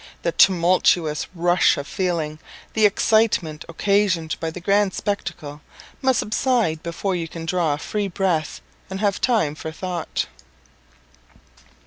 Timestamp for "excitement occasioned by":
2.87-4.49